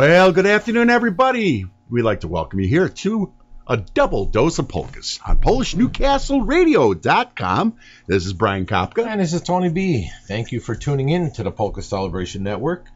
[0.00, 1.66] Well, good afternoon, everybody.
[1.90, 3.34] We'd like to welcome you here to
[3.66, 7.76] a double dose of polkas on PolishNewcastleRadio.com.
[8.06, 9.06] This is Brian Kapka.
[9.06, 10.08] And this is Tony B.
[10.24, 12.86] Thank you for tuning in to the Polka Celebration Network.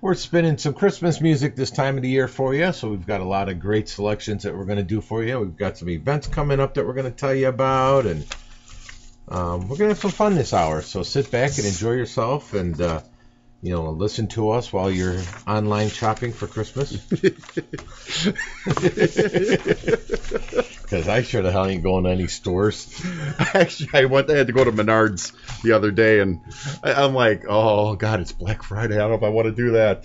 [0.00, 3.20] We're spinning some Christmas music this time of the year for you, so we've got
[3.20, 5.40] a lot of great selections that we're going to do for you.
[5.40, 8.24] We've got some events coming up that we're going to tell you about, and
[9.26, 10.82] um, we're going to have some fun this hour.
[10.82, 13.00] So sit back and enjoy yourself, and uh,
[13.64, 16.98] you know, listen to us while you're online shopping for Christmas.
[20.84, 23.02] Because I sure the hell ain't going to any stores.
[23.38, 24.30] Actually, I went.
[24.30, 25.32] I had to go to Menards
[25.62, 26.42] the other day, and
[26.82, 28.96] I, I'm like, oh God, it's Black Friday.
[28.96, 30.04] I don't know if I want to do that.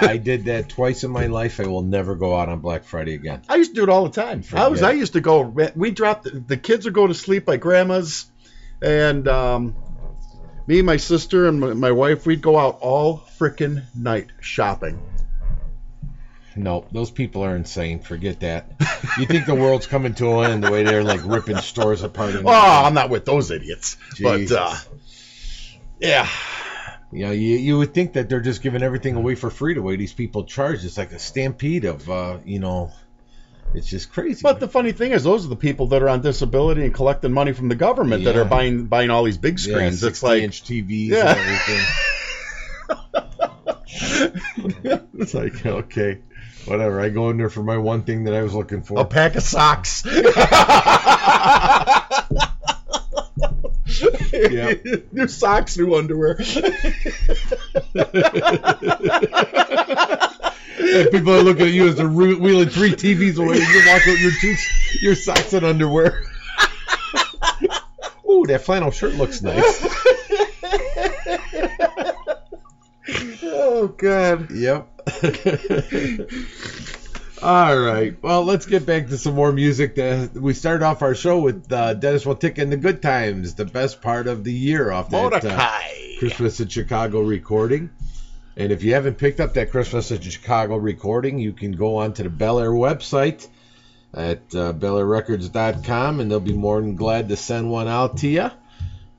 [0.00, 1.58] I did that twice in my life.
[1.58, 3.42] I will never go out on Black Friday again.
[3.48, 4.44] I used to do it all the time.
[4.52, 4.82] I was.
[4.82, 5.40] I used to go.
[5.74, 6.24] We dropped.
[6.24, 8.26] The, the kids would go to sleep by grandma's,
[8.80, 9.74] and um,
[10.66, 15.02] me, my sister, and my, my wife, we'd go out all frickin' night shopping.
[16.56, 17.98] Nope, those people are insane.
[17.98, 18.70] Forget that.
[19.18, 22.34] You think the world's coming to an end the way they're like ripping stores apart?
[22.34, 23.96] and Oh, I'm not with those idiots.
[24.22, 24.74] But uh,
[26.00, 26.28] yeah,
[27.12, 29.82] You know, you, you would think that they're just giving everything away for free the
[29.82, 30.84] way these people charge.
[30.84, 32.92] It's like a stampede of, uh, you know,
[33.74, 34.40] it's just crazy.
[34.42, 37.32] but the funny thing is, those are the people that are on disability and collecting
[37.32, 39.94] money from the government that are buying buying all these big yeah, screens.
[40.04, 41.30] it's 60 like inch TVs Yeah.
[41.30, 41.84] and everything.
[45.18, 46.20] it's like, okay,
[46.66, 47.00] whatever.
[47.00, 48.98] I go in there for my one thing that I was looking for.
[49.00, 50.04] a pack of socks.
[54.32, 54.74] Yeah.
[55.12, 56.36] new socks, new underwear.
[60.94, 63.56] And people are looking at you as they're re- wheeling three TVs away.
[63.58, 64.54] You walk out your two,
[65.00, 66.22] your socks and underwear.
[68.30, 69.84] Ooh, that flannel shirt looks nice.
[73.44, 74.50] oh God.
[74.50, 74.88] Yep.
[77.42, 78.16] All right.
[78.22, 79.98] Well, let's get back to some more music.
[80.34, 84.00] We started off our show with uh, Dennis Wiltic and the Good Times, the best
[84.00, 85.48] part of the year off that uh,
[86.18, 87.90] Christmas in Chicago recording.
[88.56, 92.22] And if you haven't picked up that Christmas in Chicago recording, you can go onto
[92.22, 93.48] the Bel Air website
[94.12, 98.50] at uh, BelAirRecords.com, and they'll be more than glad to send one out to you.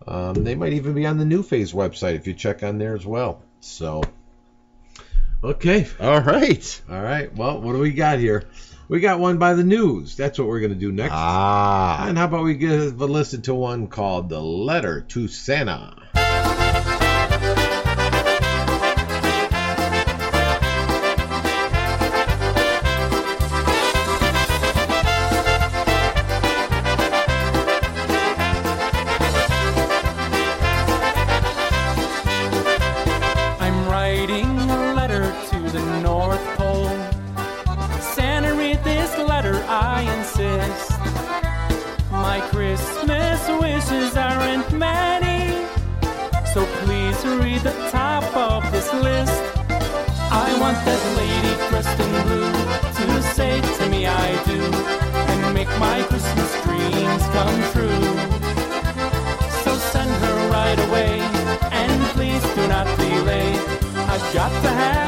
[0.08, 2.96] Um, they might even be on the New Phase website if you check on there
[2.96, 3.42] as well.
[3.60, 4.04] So,
[5.44, 5.88] okay.
[6.00, 6.82] All right.
[6.90, 7.34] All right.
[7.36, 8.46] Well, what do we got here?
[8.88, 10.16] We got one by the news.
[10.16, 11.14] That's what we're going to do next.
[11.16, 12.08] Ah.
[12.08, 15.96] And how about we give a listen to one called The Letter to Santa?
[57.36, 58.06] Come true.
[59.64, 61.20] So send her right away,
[61.82, 63.50] and please do not delay.
[64.12, 65.05] I've got to have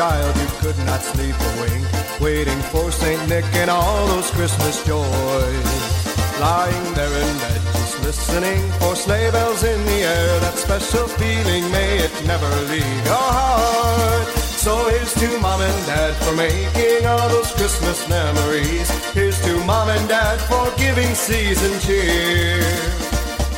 [0.00, 0.34] child?
[0.36, 1.84] You could not sleep a wink,
[2.22, 3.20] waiting for St.
[3.28, 5.72] Nick and all those Christmas joys.
[6.40, 10.30] Lying there in bed, just listening for sleigh bells in the air.
[10.44, 14.26] That special feeling, may it never leave your heart.
[14.64, 18.88] So here's to mom and dad for making all those Christmas memories.
[19.12, 22.99] Here's to mom and dad for giving season cheer.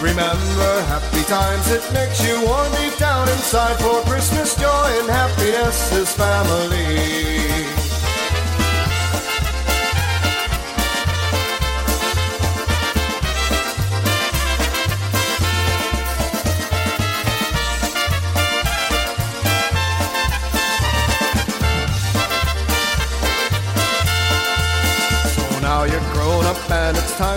[0.03, 5.93] Remember happy times, it makes you warm deep down inside for Christmas joy and happiness
[5.93, 7.82] is family.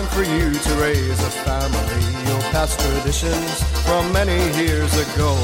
[0.06, 2.26] Time for you to raise a family.
[2.26, 5.34] You'll pass traditions from many years ago.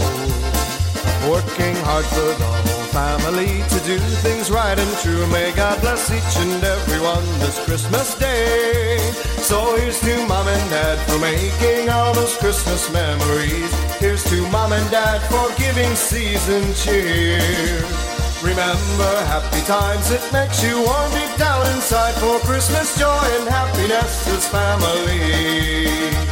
[1.29, 5.27] Working hard for the whole family to do things right and true.
[5.29, 8.99] May God bless each and every one this Christmas day.
[9.43, 13.73] So here's to mom and dad for making all those Christmas memories.
[13.99, 18.12] Here's to mom and dad for giving season cheer.
[18.43, 24.27] Remember happy times, it makes you warm deep down inside for Christmas joy and happiness
[24.27, 26.32] is family.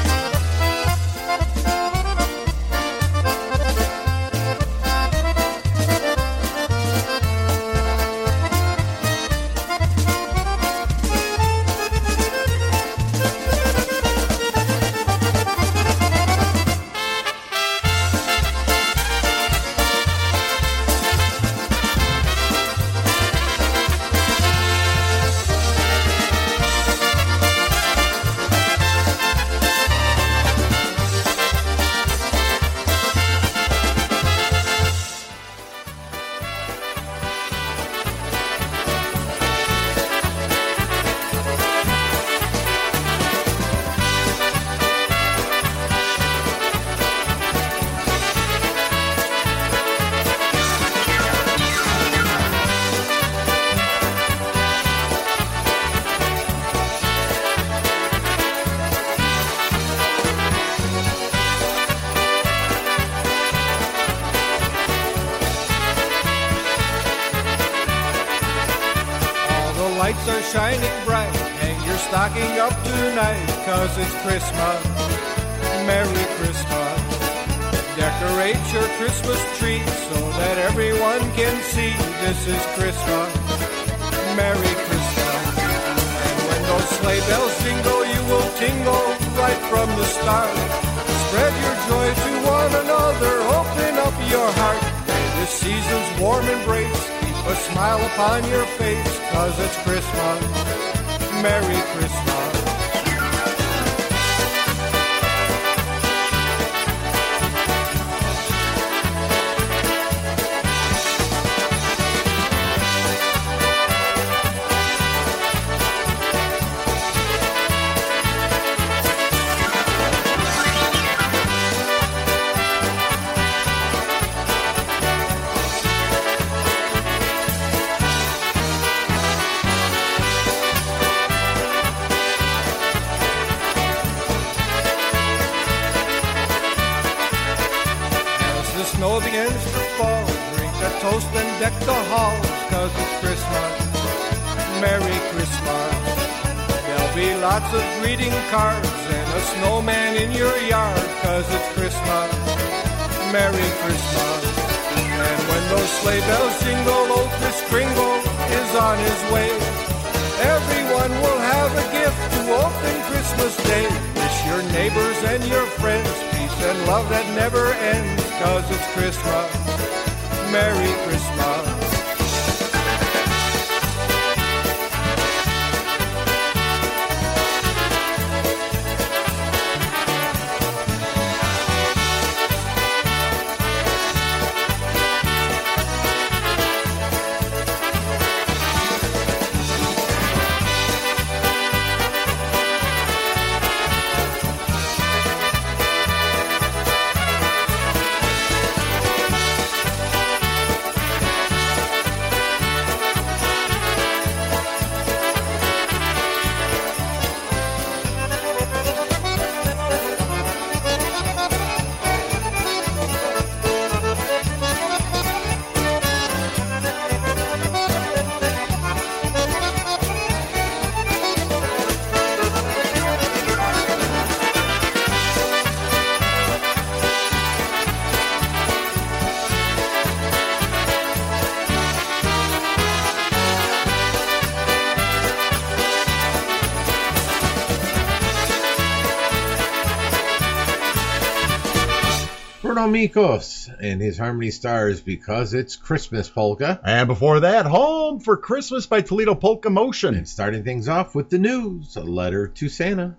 [242.80, 246.80] Bruno Mikos and his Harmony Stars because it's Christmas polka.
[246.82, 250.14] And before that, Home for Christmas by Toledo Polka Motion.
[250.14, 253.18] And starting things off with the news, a letter to Santa.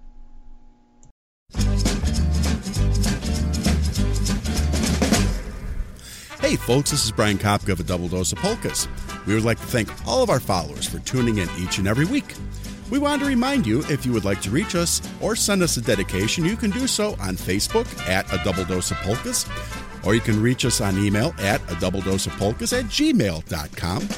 [6.40, 8.88] Hey folks, this is Brian Kapka of a Double Dose of Polkas.
[9.28, 12.06] We would like to thank all of our followers for tuning in each and every
[12.06, 12.34] week.
[12.92, 15.78] We want to remind you if you would like to reach us or send us
[15.78, 19.48] a dedication, you can do so on Facebook at a Double Dose of Polkas,
[20.04, 24.10] or you can reach us on email at a Double Dose of Polkas at gmail.com,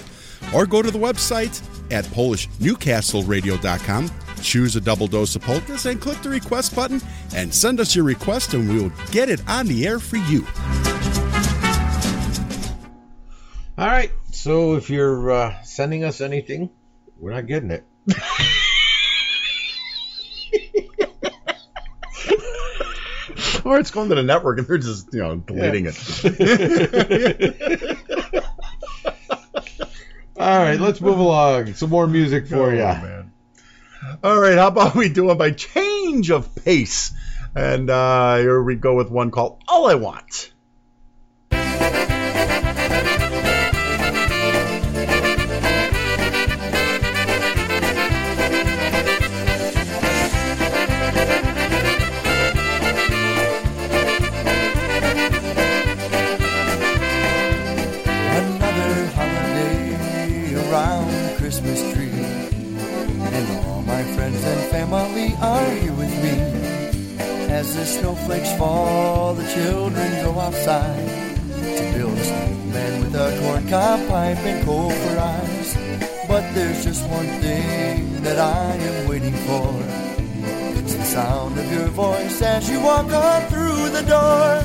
[0.56, 1.62] or go to the website
[1.92, 4.12] at PolishNewcastleRadio.com,
[4.42, 7.00] choose a Double Dose of Polkas, and click the request button
[7.36, 10.48] and send us your request, and we will get it on the air for you.
[13.78, 16.72] All right, so if you're uh, sending us anything,
[17.20, 17.86] we're not getting it.
[23.66, 25.96] Or it's going to the network and they're just, you know, deleting it.
[30.36, 31.74] All right, let's move along.
[31.76, 32.78] Some more music for Oh, you.
[32.78, 33.32] man.
[34.24, 37.14] All right, how about we do it by change of pace?
[37.56, 40.53] And uh, here we go with one called All I Want.
[61.82, 66.36] And all my friends and family are here with me.
[67.50, 71.10] As the snowflakes fall, the children go outside
[71.50, 75.76] to build a snowman with a corncob pipe and coal for eyes.
[76.28, 79.74] But there's just one thing that I am waiting for.
[80.78, 84.62] It's the sound of your voice as you walk on through the door.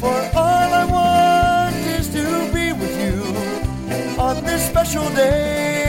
[0.00, 3.22] For all I want is to be with you
[4.18, 5.83] on this special day,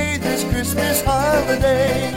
[0.55, 1.01] Christmas.
[1.01, 2.13] Holiday.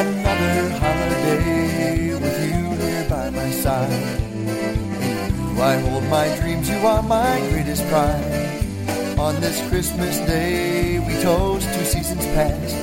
[0.00, 3.92] Another holiday with you here by my side.
[3.92, 8.29] In you I hold my dreams, you are my greatest pride.
[9.20, 12.74] On this Christmas day, we toast two seasons past.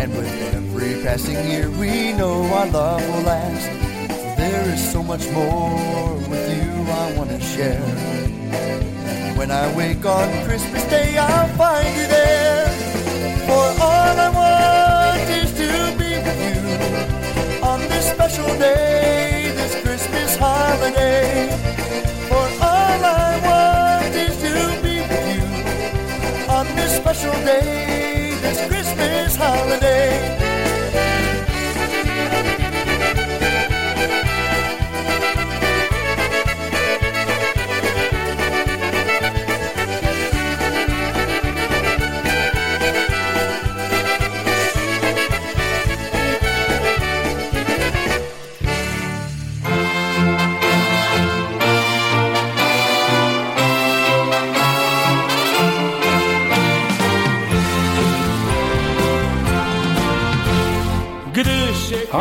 [0.00, 3.66] And with every passing year, we know our love will last.
[4.38, 7.78] There is so much more with you I want to share.
[9.36, 12.66] When I wake on Christmas Day, I'll find you there.
[13.46, 15.68] For all I want is to
[16.00, 21.69] be with you on this special day, this Christmas holiday.
[26.90, 30.39] Special day, this Christmas holiday.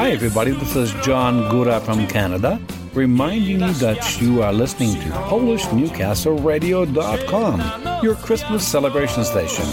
[0.09, 0.51] Hi, everybody.
[0.53, 2.59] This is John Gura from Canada,
[2.95, 9.65] reminding you that you are listening to PolishNewcastleRadio.com, your Christmas celebration station.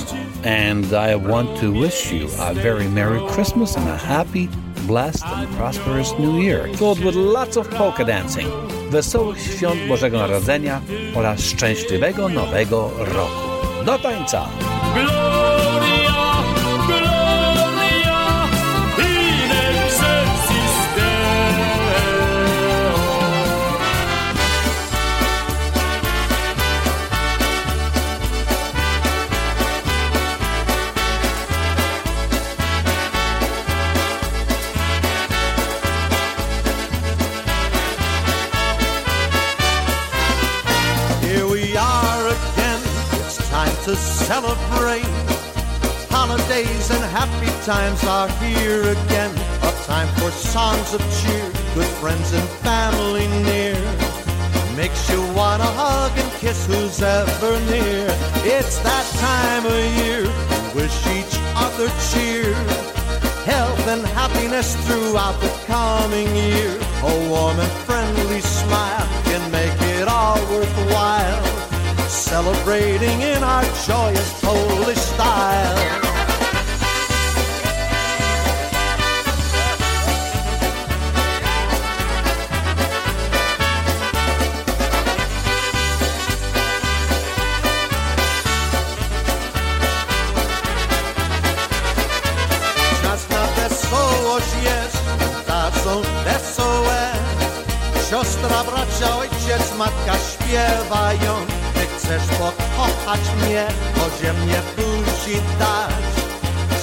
[0.44, 4.50] And I want to wish you a very Merry Christmas and a happy,
[4.86, 8.48] blessed, and prosperous New Year, filled with lots of polka dancing,
[8.90, 10.82] wesołych świąt Bożego Narodzenia
[11.14, 13.40] oraz szczęśliwego Nowego Roku.
[13.86, 14.48] Do tańca!
[43.96, 45.06] Celebrate.
[46.10, 49.32] Holidays and happy times are here again.
[49.62, 53.76] A time for songs of cheer, good friends and family near.
[54.76, 58.06] Makes you wanna hug and kiss who's ever near.
[58.44, 60.24] It's that time of year,
[60.74, 62.52] we wish each other cheer.
[63.46, 66.76] Health and happiness throughout the coming year.
[67.02, 71.45] A warm and friendly smile can make it all worthwhile.
[72.26, 75.96] Celebrating in our joyous Polish style.
[98.08, 101.55] Siostra, bracia, ojciec, matka śpiewają.
[102.06, 106.04] Chcesz pokochać mnie, chodzie mnie buzi dać.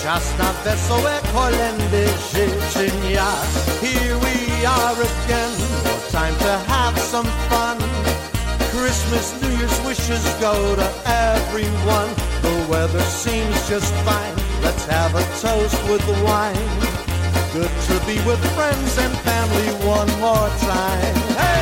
[0.03, 3.31] Czas na wesołe kolendy życzeń ja.
[3.81, 5.51] Here we are again,
[5.86, 7.77] no time to have some fun.
[8.71, 12.09] Christmas, New Year's wishes go to everyone.
[12.41, 14.36] The weather seems just fine.
[14.62, 16.69] Let's have a toast with wine.
[17.53, 21.15] Good to be with friends and family one more time.
[21.38, 21.53] Hey!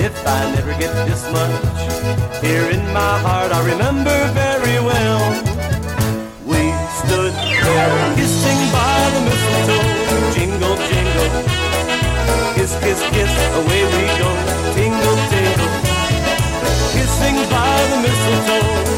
[0.05, 1.53] If I never get this much,
[2.43, 5.21] here in my heart I remember very well.
[6.45, 6.61] We
[6.99, 9.87] stood there kissing by the mistletoe,
[10.35, 11.31] jingle, jingle,
[12.55, 14.29] kiss, kiss, kiss, away we go,
[14.75, 15.71] tingle, tingle,
[16.93, 18.92] kissing by the mistletoe,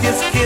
[0.00, 0.39] kiss,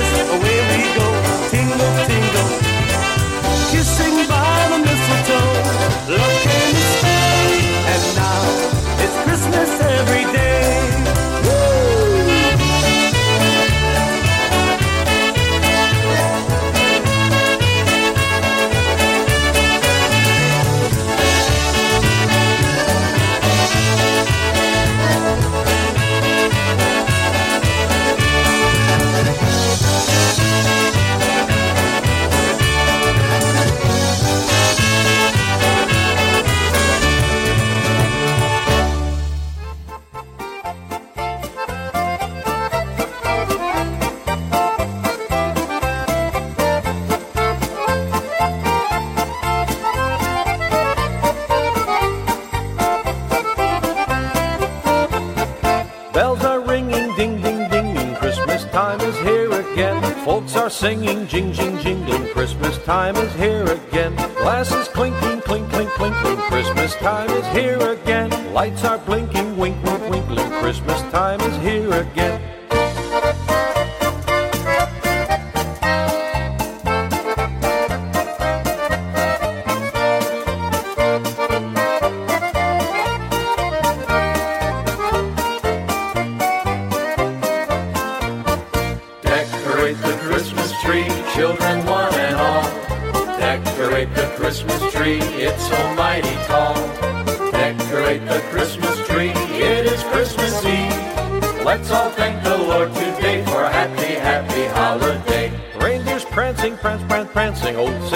[60.74, 62.26] singing, jing, jing, jingling.
[62.32, 63.53] Christmas time is here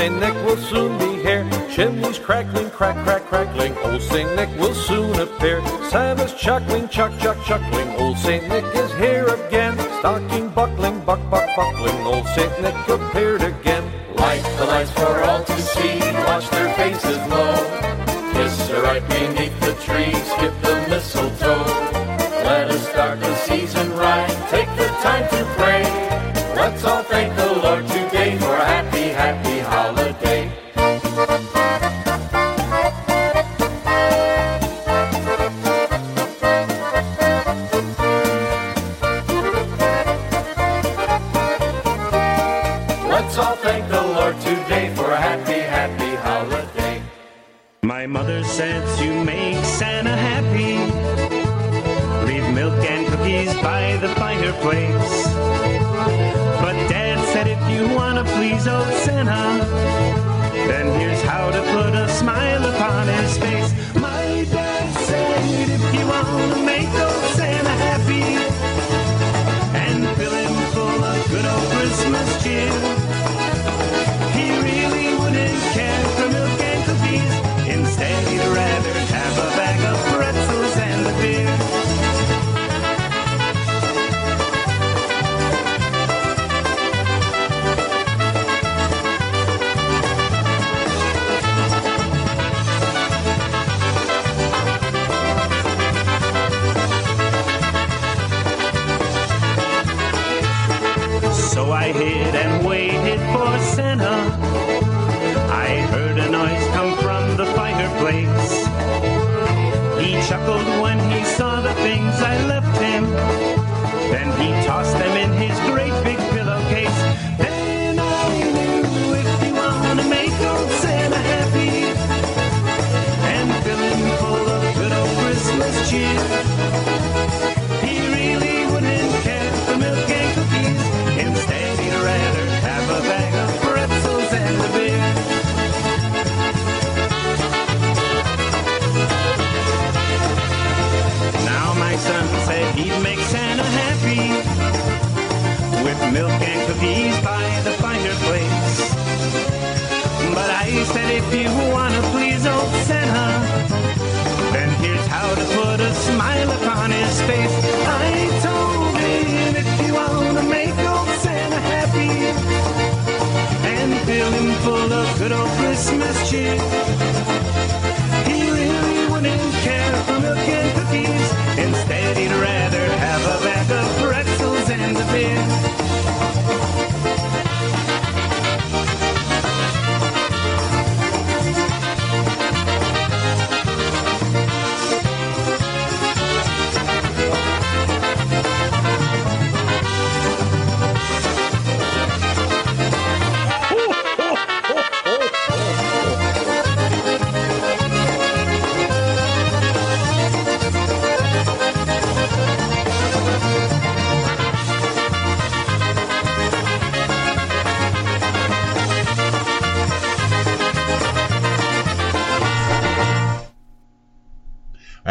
[0.08, 1.46] Saint Nick will soon be here.
[1.70, 3.76] Chimneys crackling, crack, crack, crackling.
[3.84, 5.60] Old Saint Nick will soon appear.
[5.90, 7.90] Santa's chuckling, chuck, chuck, chuckling.
[8.00, 9.78] Old Saint Nick is here again.
[9.98, 12.06] Stocking buckling, buck, buck, buckling.
[12.06, 13.27] Old Saint Nick appeared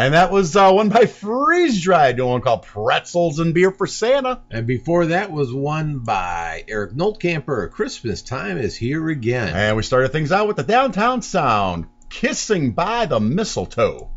[0.08, 3.86] And that was uh, one by Freeze Dried, doing one called Pretzels and Beer for
[3.86, 4.40] Santa.
[4.50, 7.70] And before that was one by Eric Noltkamper.
[7.70, 9.54] Christmas time is here again.
[9.54, 14.08] And we started things out with the downtown sound, Kissing by the Mistletoe.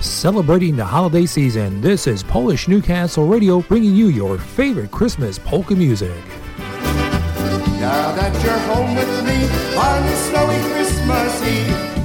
[0.00, 5.74] Celebrating the holiday season, this is Polish Newcastle Radio bringing you your favorite Christmas polka
[5.74, 6.24] music.
[7.76, 11.97] Now that you're home with me on this snowy Christmas Eve.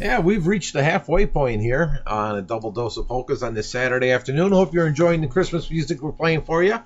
[0.00, 3.70] Yeah, we've reached the halfway point here on a double dose of polkas on this
[3.70, 4.52] Saturday afternoon.
[4.52, 6.78] Hope you're enjoying the Christmas music we're playing for you.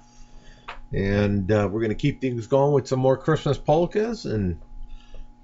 [0.92, 4.24] And uh, we're going to keep things going with some more Christmas polkas.
[4.24, 4.60] And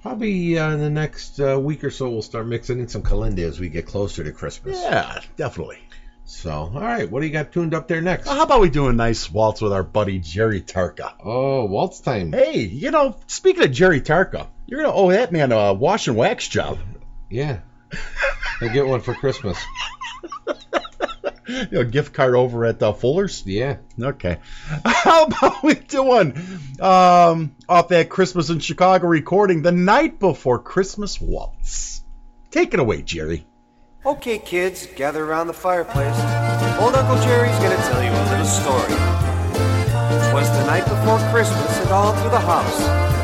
[0.00, 3.40] probably uh, in the next uh, week or so, we'll start mixing in some kalinda
[3.40, 4.80] as we get closer to Christmas.
[4.80, 5.78] Yeah, definitely.
[6.24, 8.26] So, all right, what do you got tuned up there next?
[8.26, 11.14] Well, how about we do a nice waltz with our buddy Jerry Tarka?
[11.24, 12.32] Oh, waltz time.
[12.32, 16.06] Hey, you know, speaking of Jerry Tarka, you're going to owe that man a wash
[16.06, 16.78] and wax job.
[17.30, 17.60] Yeah.
[18.60, 19.58] I'll get one for Christmas.
[21.48, 23.42] You know, gift card over at uh, Fuller's?
[23.46, 23.78] Yeah.
[23.98, 24.38] Okay.
[24.84, 26.34] How about we do one
[26.78, 32.02] um, off that Christmas in Chicago recording, The Night Before Christmas Waltz?
[32.50, 33.46] Take it away, Jerry.
[34.04, 36.14] Okay, kids, gather around the fireplace.
[36.80, 38.94] Old Uncle Jerry's gonna tell you a little story.
[40.30, 42.80] Twas the night before Christmas, and all through the house,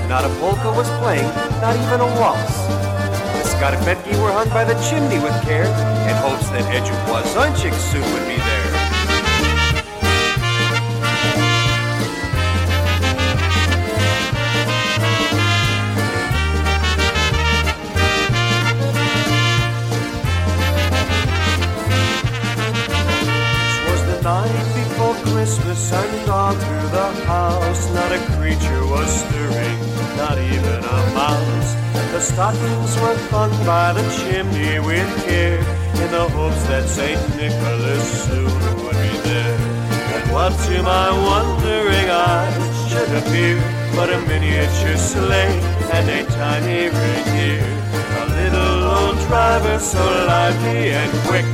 [0.09, 1.29] not a polka was playing,
[1.61, 3.04] not even a waltz.
[3.55, 8.27] The skarpetki were hung by the chimney with care, in hopes that Edgewoazunchik soon would
[8.27, 8.84] be there.
[32.35, 35.63] Stockings were hung by the chimney with care,
[36.03, 38.51] in the hopes that Saint Nicholas soon
[38.83, 39.59] would be there.
[40.15, 43.55] And what to my wondering eyes should appear
[43.95, 45.55] but a miniature sleigh
[45.95, 47.63] and a tiny reindeer.
[48.19, 51.47] A little old driver so lively and quick.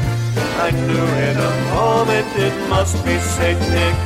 [0.65, 3.97] I knew in a moment it must be Saint Nick.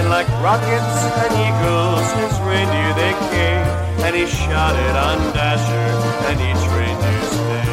[0.00, 5.88] And like rockets and eagles, his reindeer they came, and he shouted on Dasher
[6.28, 7.72] and each reindeer's name.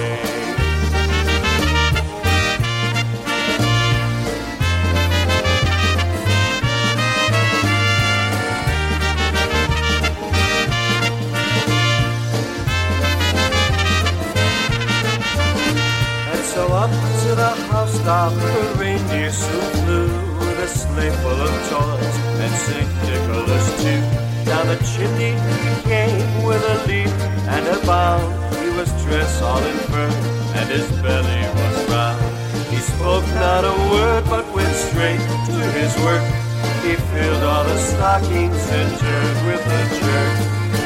[16.32, 16.92] And so up
[17.24, 20.08] to the housetop the reindeer soon flew
[20.40, 22.90] with a sleigh full of toys and St.
[23.08, 24.19] Nicholas too.
[24.70, 27.10] The chimney he came with a leap
[27.50, 28.30] and a bound.
[28.62, 30.12] He was dressed all in fur
[30.54, 32.22] and his belly was round.
[32.70, 36.22] He spoke not a word but went straight to his work.
[36.86, 40.38] He filled all the stockings and turned with a jerk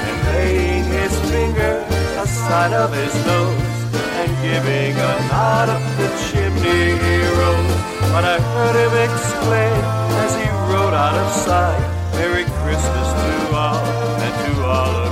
[0.08, 1.84] and laying his finger
[2.24, 3.68] aside of his nose
[4.16, 7.76] and giving a nod up the chimney he rose.
[8.16, 9.84] But I heard him exclaim
[10.24, 11.84] as he rode out of sight,
[12.16, 13.13] Merry Christmas
[14.74, 15.03] and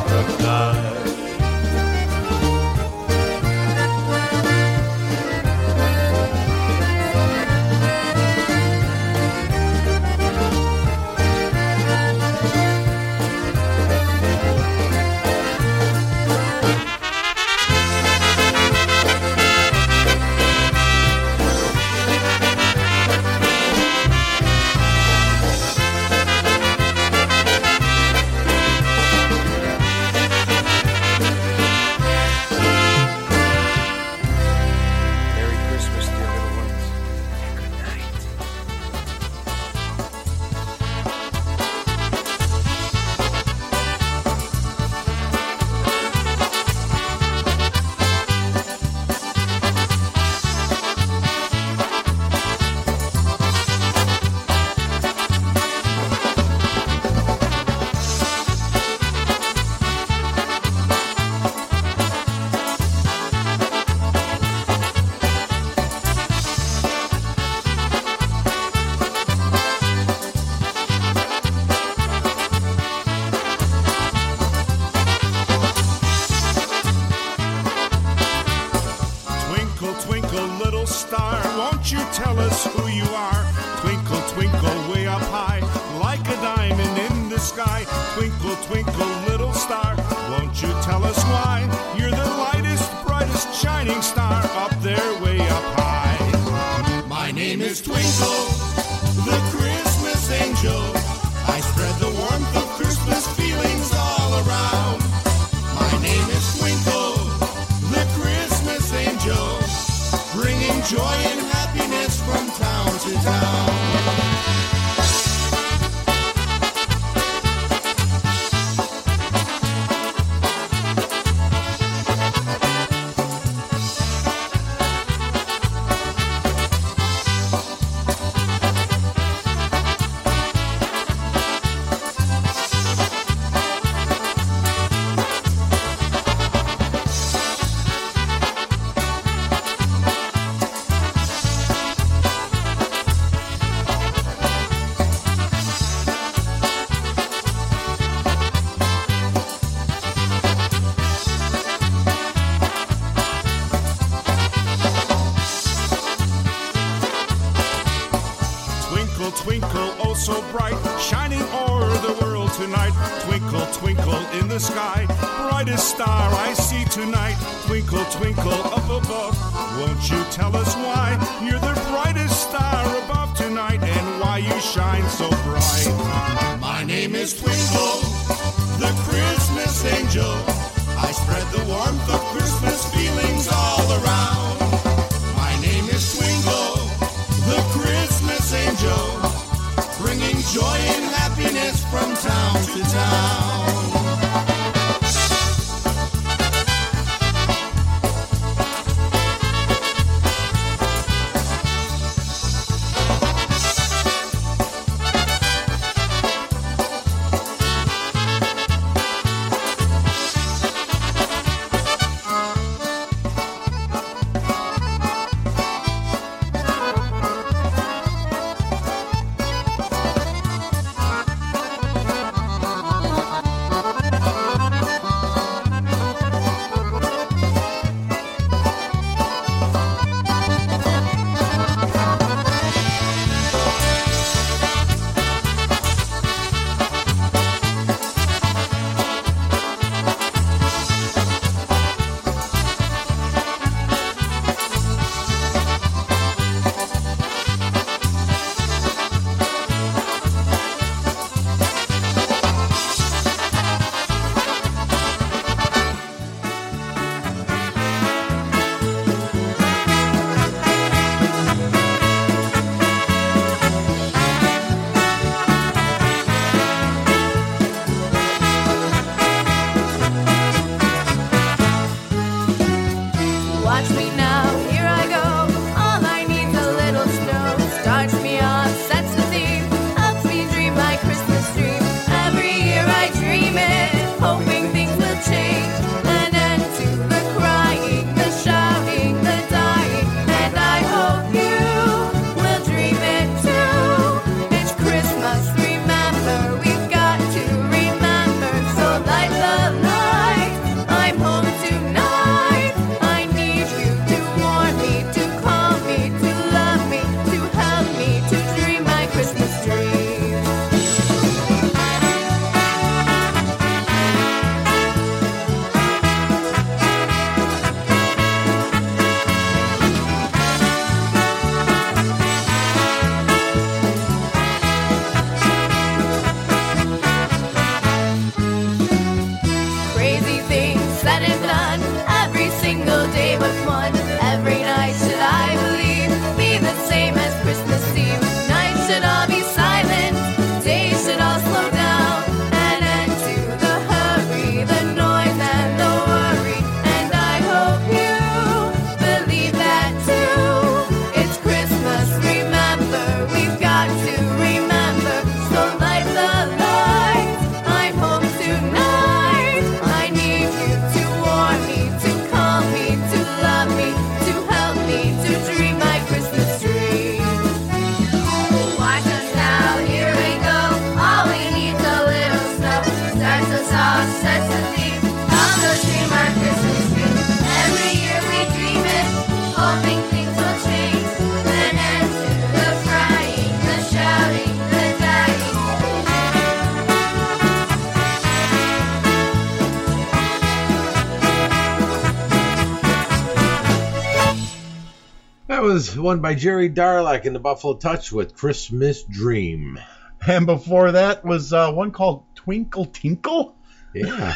[395.72, 399.80] was one by Jerry Darlack in the Buffalo Touch with Christmas Dream.
[400.28, 403.56] And before that was uh, one called Twinkle Tinkle
[403.94, 404.36] Yeah.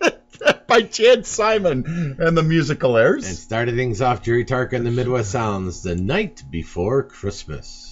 [0.66, 3.28] by Chad Simon and the musical airs.
[3.28, 7.85] and started things off Jerry Tark and the Midwest Sounds the night before Christmas.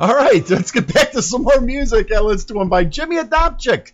[0.00, 2.10] All right, let's get back to some more music.
[2.10, 3.92] And let's do one by Jimmy Adopchik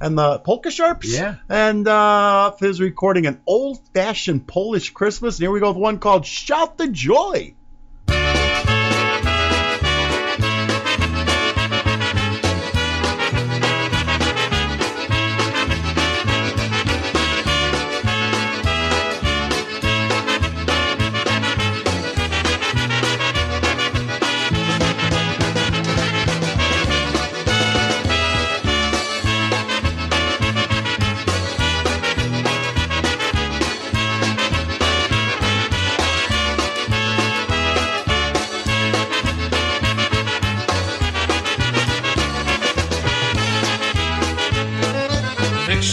[0.00, 1.12] and the Polka Sharps.
[1.12, 1.36] Yeah.
[1.48, 5.36] And uh, his recording an old fashioned Polish Christmas.
[5.36, 7.54] And here we go with one called Shout the Joy.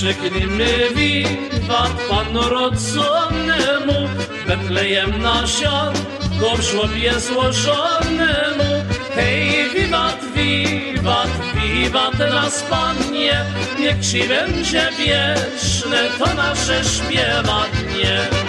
[0.07, 4.09] Wykrzyknijmy wiwat Panu rodzonemu,
[4.47, 8.83] Betlejem nasionko w żłobie złożonemu.
[9.15, 13.45] Hej, wiwat, wiwat, wiwat nas Panie,
[13.79, 18.46] niech Ci będzie wieczne to nasze śpiewanie.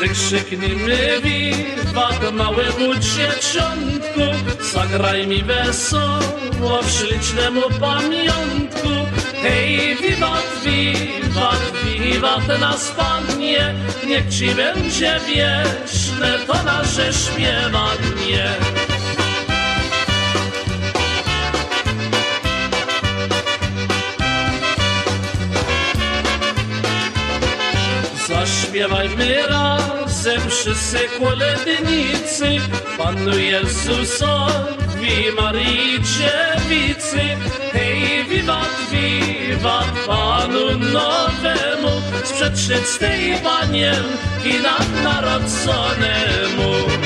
[0.00, 4.20] Wykrzyknijmy wiwat małemu dzieciątku,
[4.72, 8.88] zagraj mi wesoło w ślicznemu pamiątku.
[9.42, 13.74] Hej, wiwat, wiwat, wiwat nas Panie,
[14.06, 18.48] niech Ci będzie wieczne to nasze śpiewanie.
[28.28, 29.87] Zaśpiewajmy razem
[30.48, 32.60] wszyscy kolędnicy
[32.98, 37.20] Panu Jezusowi, Maryi Dziewicy
[37.72, 42.02] Hej, wiwat, wiwat Panu nowemu.
[42.24, 46.97] Sprzed czystej panienki nam narodzonemu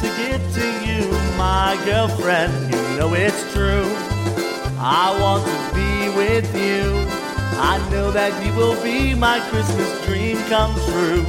[0.00, 2.52] to give to you, my girlfriend.
[2.72, 3.86] You know it's true.
[4.78, 7.08] I want to be with you.
[7.60, 11.24] I know that you will be my Christmas dream come true.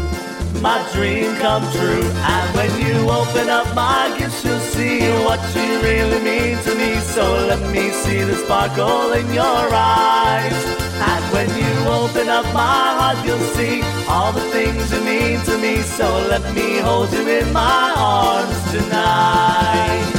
[0.61, 2.05] My dream come true.
[2.35, 6.99] And when you open up my gifts, you'll see what you really mean to me.
[6.99, 10.59] So let me see the sparkle in your eyes.
[11.01, 15.57] And when you open up my heart, you'll see all the things you mean to
[15.59, 15.77] me.
[15.81, 20.15] So let me hold you in my arms tonight.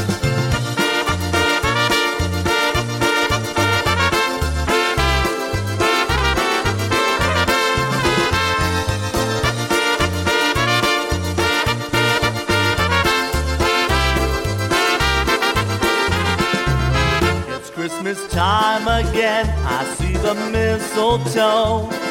[17.48, 19.46] It's Christmas time again.
[19.66, 22.09] I see the mistletoe.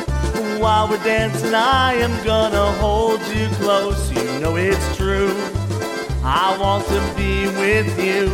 [0.59, 4.11] While we're dancing, I am gonna hold you close.
[4.11, 5.31] You know it's true.
[6.21, 8.27] I want to be with you.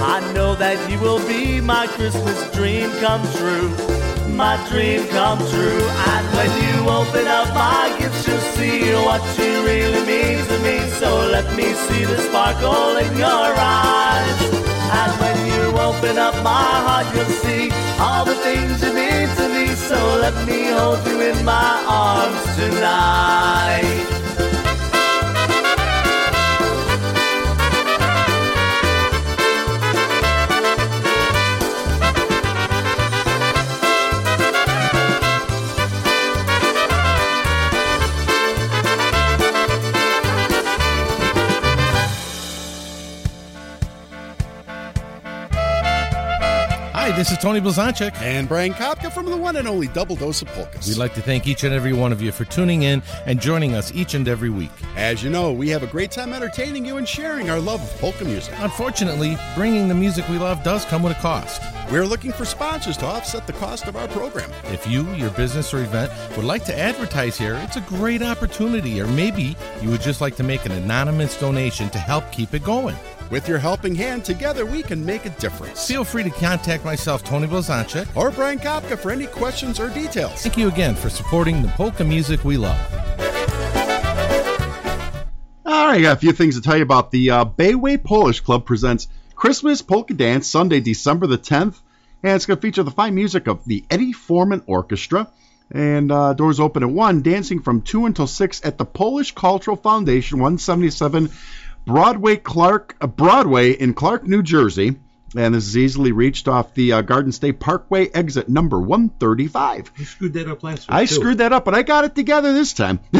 [0.00, 3.68] I know that you will be my Christmas dream come true.
[4.32, 5.84] My dream come true.
[6.12, 10.80] And when you open up my gifts, you'll see what you really mean to me.
[10.96, 14.38] So let me see the sparkle in your eyes.
[14.96, 18.88] And when you open up my heart, you'll see all the things you.
[18.88, 18.99] So
[20.20, 24.19] let me hold you in my arms tonight.
[47.20, 48.16] This is Tony Blazonczyk.
[48.22, 50.88] And Brian Kapka from the one and only Double Dose of Polkas.
[50.88, 53.74] We'd like to thank each and every one of you for tuning in and joining
[53.74, 54.70] us each and every week.
[54.96, 58.00] As you know, we have a great time entertaining you and sharing our love of
[58.00, 58.54] polka music.
[58.60, 61.60] Unfortunately, bringing the music we love does come with a cost.
[61.92, 64.50] We're looking for sponsors to offset the cost of our program.
[64.72, 68.98] If you, your business, or event would like to advertise here, it's a great opportunity.
[68.98, 72.64] Or maybe you would just like to make an anonymous donation to help keep it
[72.64, 72.96] going.
[73.30, 75.86] With your helping hand, together we can make a difference.
[75.86, 80.42] Feel free to contact myself, Tony Blazonczyk, or Brian Kapka for any questions or details.
[80.42, 82.76] Thank you again for supporting the polka music we love.
[85.64, 87.12] All right, I got a few things to tell you about.
[87.12, 89.06] The uh, Bayway Polish Club presents
[89.36, 91.80] Christmas Polka Dance Sunday, December the 10th,
[92.24, 95.30] and it's going to feature the fine music of the Eddie Forman Orchestra.
[95.72, 99.76] And uh, doors open at 1, dancing from 2 until 6 at the Polish Cultural
[99.76, 101.30] Foundation, 177
[101.86, 104.96] Broadway, Clark, uh, Broadway in Clark, New Jersey.
[105.36, 109.92] And this is easily reached off the uh, Garden State Parkway exit number 135.
[109.96, 110.94] You screwed that up last week.
[110.94, 111.14] I too.
[111.14, 112.98] screwed that up, but I got it together this time.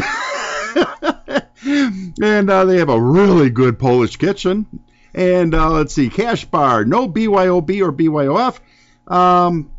[1.63, 4.65] and uh, they have a really good Polish kitchen.
[5.13, 8.59] And uh, let's see, cash bar, no BYOB or BYOF.
[9.07, 9.71] Um,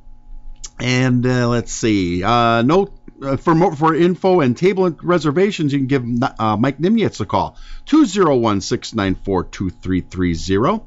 [0.78, 2.88] and uh, let's see, uh, no.
[3.22, 6.04] Uh, for more, for info and table reservations, you can give
[6.38, 7.56] uh, Mike Nimnitz a call,
[7.86, 10.82] 201-694-2330,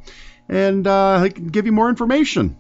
[0.49, 2.57] and uh, he can give you more information.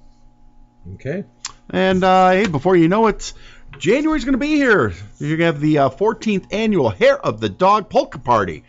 [0.93, 1.25] Okay.
[1.69, 3.33] And uh, hey, before you know it,
[3.77, 4.93] January's going to be here.
[5.19, 8.63] You're going to have the uh, 14th annual Hair of the Dog Polka Party.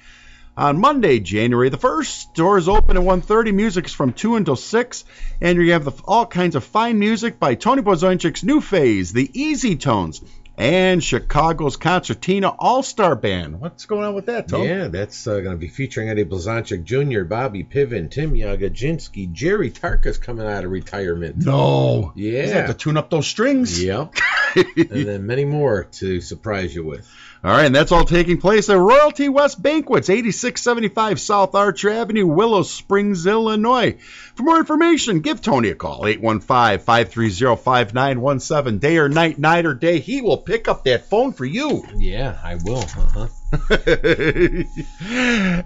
[0.57, 5.04] On Monday, January the 1st, doors open at 1.30, music's from 2 until 6,
[5.42, 9.30] and to have the, all kinds of fine music by Tony Blazonczyk's New Phase, the
[9.38, 10.22] Easy Tones,
[10.57, 13.61] and Chicago's Concertina All-Star Band.
[13.61, 14.68] What's going on with that, Tony?
[14.68, 19.70] Yeah, that's uh, going to be featuring Eddie Blazonczyk Jr., Bobby Piven, Tim Yagajinsky, Jerry
[19.70, 21.36] Tarkas coming out of retirement.
[21.44, 22.12] No.
[22.14, 22.42] Yeah.
[22.42, 23.82] He's have to tune up those strings.
[23.82, 24.14] Yep.
[24.57, 27.07] and then many more to surprise you with.
[27.45, 32.26] All right, and that's all taking place at Royalty West Banquets, 8675 South Archer Avenue,
[32.26, 33.99] Willow Springs, Illinois.
[34.34, 38.80] For more information, give Tony a call, 815-530-5917.
[38.80, 41.84] Day or night, night or day, he will pick up that phone for you.
[41.97, 42.78] Yeah, I will.
[42.78, 43.28] Uh-huh.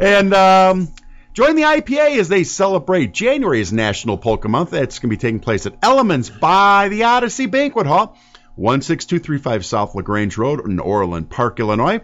[0.01, 0.93] and um,
[1.33, 4.71] join the IPA as they celebrate January's National Polka Month.
[4.71, 8.17] That's going to be taking place at Elements by the Odyssey Banquet Hall.
[8.61, 12.03] 16235 South LaGrange Road in Orland Park, Illinois.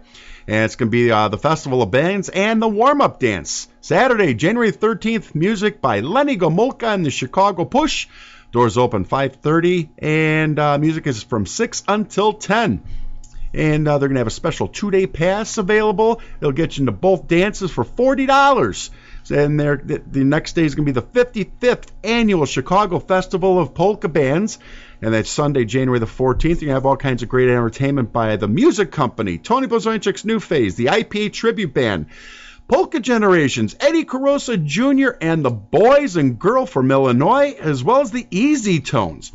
[0.48, 3.68] And it's going to be uh, the Festival of Bands and the warm up dance.
[3.82, 8.08] Saturday, January 13th, music by Lenny Gomulka and the Chicago Push.
[8.52, 12.82] Doors open 5:30, and uh, music is from 6 until 10.
[13.52, 16.22] And uh, they're going to have a special two-day pass available.
[16.40, 18.90] It'll get you into both dances for $40.
[19.30, 23.74] And the, the next day is going to be the 55th annual Chicago Festival of
[23.74, 24.58] Polka Bands.
[25.02, 26.42] And that's Sunday, January the 14th.
[26.42, 30.24] You're going to have all kinds of great entertainment by the Music Company, Tony Blazonczyk's
[30.24, 32.06] New Phase, the IPA Tribute Band,
[32.68, 38.10] Polka Generations, Eddie Korosa Jr., and the Boys and Girl from Illinois, as well as
[38.10, 39.32] the Easy Tones.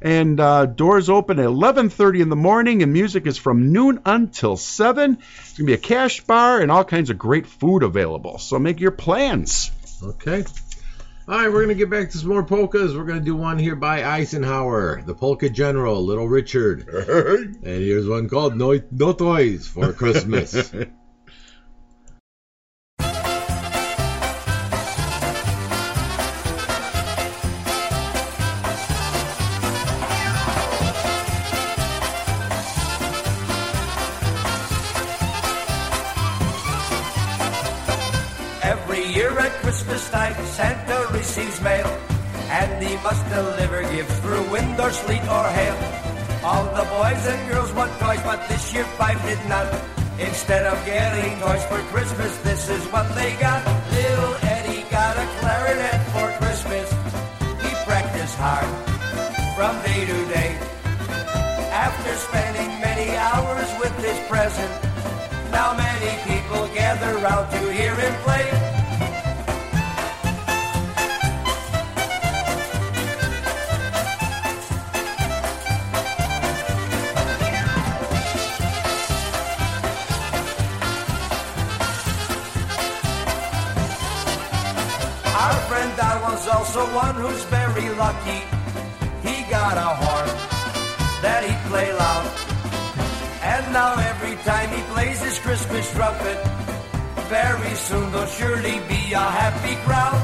[0.00, 4.56] And uh, doors open at 11:30 in the morning, and music is from noon until
[4.56, 5.18] 7.
[5.40, 8.38] It's gonna be a cash bar and all kinds of great food available.
[8.38, 9.70] So make your plans.
[10.02, 10.44] Okay.
[11.30, 12.96] All right, we're going to get back to some more polkas.
[12.96, 16.88] We're going to do one here by Eisenhower, the polka general, Little Richard.
[16.88, 20.74] and here's one called No, no Toys for Christmas.
[44.80, 45.76] or sleet or hail.
[46.42, 49.68] All the boys and girls want toys, but this year five did not.
[50.18, 53.60] Instead of getting toys for Christmas, this is what they got.
[53.92, 56.86] Little Eddie got a clarinet for Christmas.
[57.64, 58.68] He practiced hard
[59.56, 60.50] from day to day.
[61.86, 64.72] After spending many hours with his present,
[65.52, 68.69] now many people gather round to hear him play.
[86.00, 88.40] Friend was also one who's very lucky.
[89.20, 90.28] He got a horn
[91.20, 92.26] that he play loud.
[93.42, 96.38] And now every time he plays his Christmas trumpet,
[97.28, 100.20] very soon there'll surely be a happy crowd.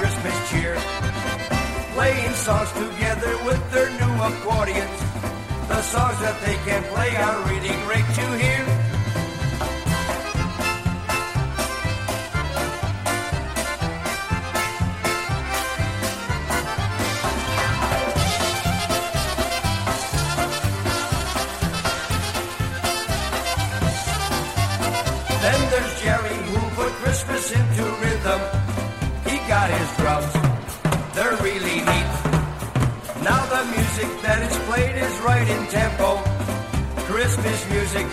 [0.00, 0.74] Christmas cheer,
[1.92, 4.98] playing songs together with their new accordions.
[5.68, 8.59] The songs that they can play are really great to hear.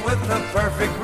[0.08, 0.96] With the perfect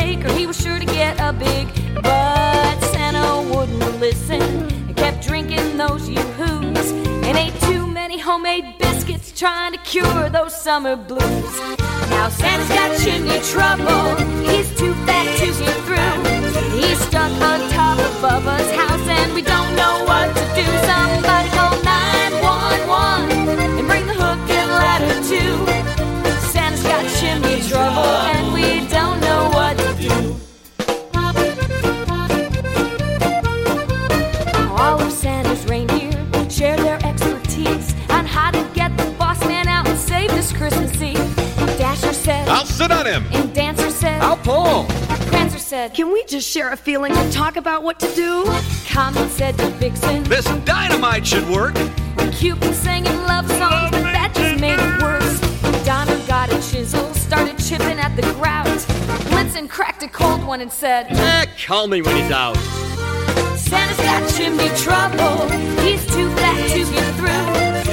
[0.00, 1.66] he was sure to get a big.
[2.02, 6.90] But Santa wouldn't listen and kept drinking those yoo-hoos
[7.26, 11.60] and ate too many homemade biscuits trying to cure those summer blues.
[12.10, 14.16] Now Santa's got chimney trouble,
[14.48, 16.78] he's too fat to get through.
[16.78, 20.66] He's stuck on top of Bubba's house, and we don't know what to do.
[20.84, 23.35] Somebody call 911
[42.86, 43.26] Sit on him.
[43.32, 44.84] And Dancer said, I'll pull.
[45.26, 48.44] Prancer said, Can we just share a feeling and talk about what to do?
[48.88, 51.74] Comet said to Vixen, This dynamite should work.
[52.30, 55.40] Cupid sang him love songs, but that just made it worse.
[55.84, 58.66] Donner got a chisel, started chipping at the grout.
[59.32, 62.56] Blitzen cracked a cold one and said, Eh, call me when he's out.
[63.56, 65.48] Santa's got chimney trouble.
[65.82, 67.85] He's too fat to get through.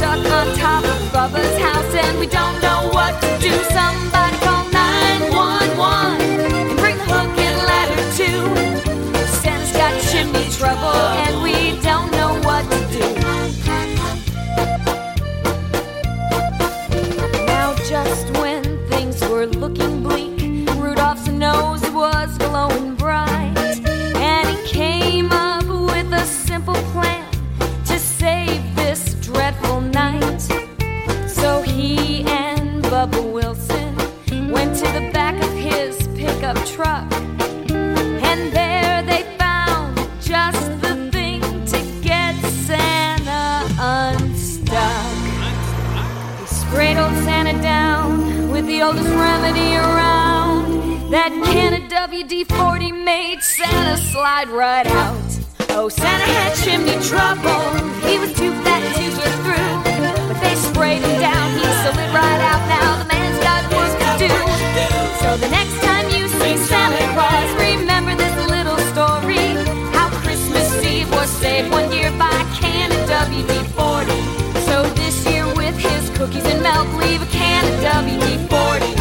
[0.00, 3.52] Stuck on top of Bubba's house, and we don't know what to do.
[3.68, 8.40] Somebody call 911 and bring the hook and ladder too.
[9.42, 11.78] Santa's got chimney trouble, and we
[54.10, 55.30] slide right out.
[55.70, 57.62] Oh, Santa had chimney trouble.
[58.02, 59.74] He was too fat to get through.
[60.26, 61.46] But they sprayed him down.
[61.54, 62.62] He slid right out.
[62.66, 64.34] Now the man's got work to do.
[65.22, 69.46] So the next time you see Santa Claus, remember this little story.
[69.94, 74.18] How Christmas Eve was saved one year by a can of WD-40.
[74.66, 78.99] So this year with his cookies and milk, leave a can of WD-40.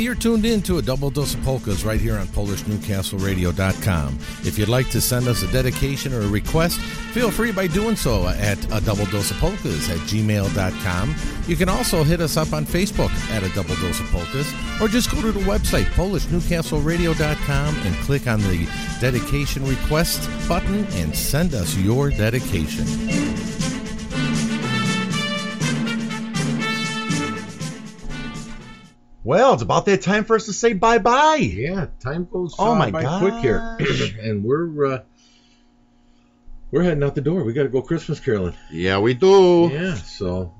[0.00, 4.18] You're tuned in to a double dose of polkas right here on PolishNewcastleRadio.com.
[4.44, 7.96] If you'd like to send us a dedication or a request, feel free by doing
[7.96, 11.14] so at a double dose of polkas at gmail.com.
[11.46, 14.88] You can also hit us up on Facebook at a double dose of polkas, or
[14.88, 18.68] just go to the website PolishNewcastleRadio.com and click on the
[19.00, 23.47] dedication request button and send us your dedication.
[29.28, 31.36] Well, it's about that time for us to say bye bye.
[31.36, 33.20] Yeah, time goes Oh my by gosh.
[33.20, 33.58] quick here,
[34.22, 35.02] and we're uh,
[36.70, 37.44] we're heading out the door.
[37.44, 38.54] We got to go Christmas caroling.
[38.70, 39.68] Yeah, we do.
[39.70, 40.54] Yeah, so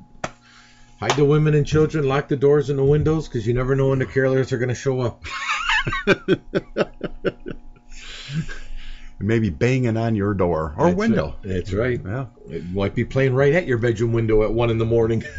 [1.00, 3.88] hide the women and children, lock the doors and the windows, because you never know
[3.88, 5.24] when the carolers are going to show up.
[9.18, 11.28] Maybe banging on your door or That's window.
[11.28, 11.42] right.
[11.42, 12.00] That's right.
[12.04, 12.26] Yeah.
[12.50, 15.24] It might be playing right at your bedroom window at one in the morning.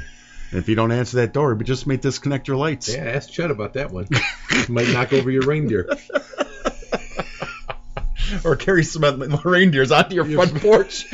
[0.51, 2.93] And if you don't answer that door, but just may disconnect your lights.
[2.93, 4.07] Yeah, ask Chet about that one.
[4.69, 5.87] might knock over your reindeer.
[8.43, 11.05] or carry some of the reindeers onto your front porch.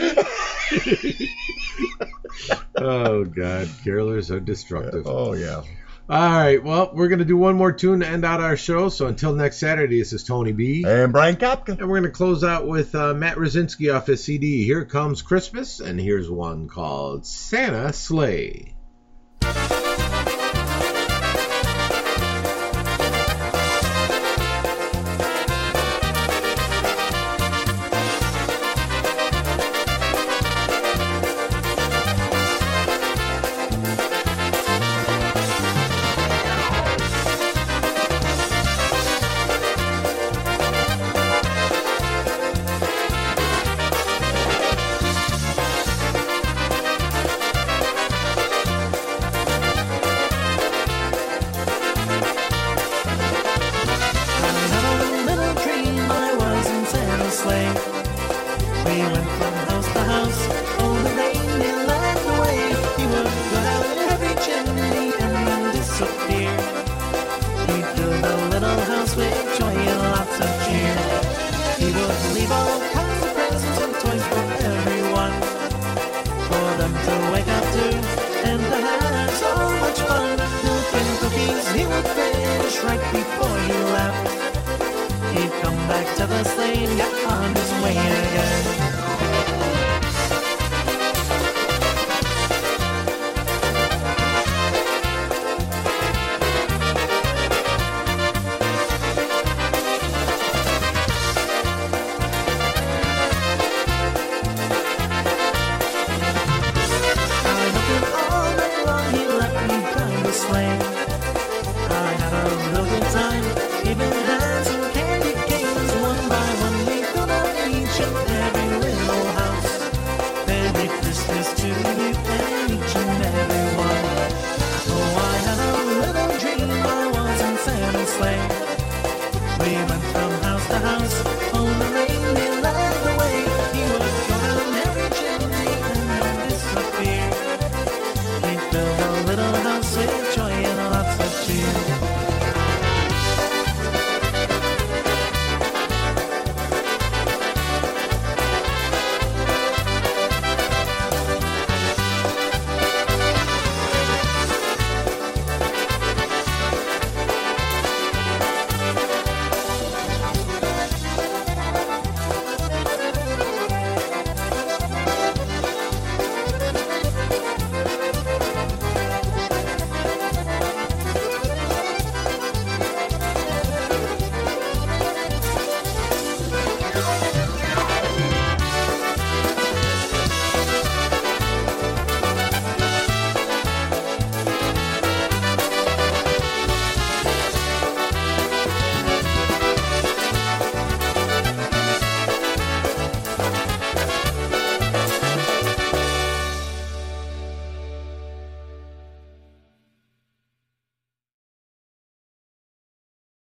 [2.77, 5.05] oh God, carolers are destructive.
[5.05, 5.63] Oh yeah.
[6.07, 8.89] All right, well, we're going to do one more tune to end out our show.
[8.89, 10.83] So until next Saturday, this is Tony B.
[10.85, 11.69] And Brian Kapka.
[11.69, 15.23] And we're going to close out with uh, Matt Rosinski off his CD, Here Comes
[15.23, 15.79] Christmas.
[15.79, 18.74] And here's one called Santa Sleigh.